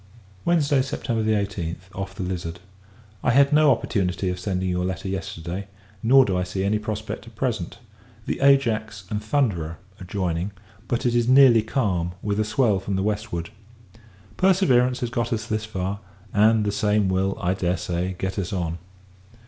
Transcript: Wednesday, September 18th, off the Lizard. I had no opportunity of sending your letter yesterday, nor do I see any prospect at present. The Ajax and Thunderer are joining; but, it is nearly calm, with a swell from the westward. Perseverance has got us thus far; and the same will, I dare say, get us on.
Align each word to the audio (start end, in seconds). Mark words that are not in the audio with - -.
Wednesday, 0.45 0.81
September 0.81 1.23
18th, 1.23 1.93
off 1.93 2.15
the 2.15 2.23
Lizard. 2.23 2.59
I 3.23 3.29
had 3.29 3.53
no 3.53 3.69
opportunity 3.71 4.31
of 4.31 4.39
sending 4.39 4.67
your 4.67 4.83
letter 4.83 5.07
yesterday, 5.07 5.67
nor 6.01 6.25
do 6.25 6.35
I 6.35 6.41
see 6.43 6.63
any 6.63 6.79
prospect 6.79 7.27
at 7.27 7.35
present. 7.35 7.77
The 8.25 8.39
Ajax 8.39 9.03
and 9.11 9.23
Thunderer 9.23 9.77
are 10.01 10.05
joining; 10.05 10.53
but, 10.87 11.05
it 11.05 11.13
is 11.13 11.27
nearly 11.29 11.61
calm, 11.61 12.13
with 12.23 12.39
a 12.39 12.43
swell 12.43 12.79
from 12.79 12.95
the 12.95 13.03
westward. 13.03 13.51
Perseverance 14.37 15.01
has 15.01 15.11
got 15.11 15.31
us 15.31 15.45
thus 15.45 15.65
far; 15.65 15.99
and 16.33 16.65
the 16.65 16.71
same 16.71 17.07
will, 17.07 17.37
I 17.39 17.53
dare 17.53 17.77
say, 17.77 18.15
get 18.17 18.39
us 18.39 18.51
on. 18.51 18.79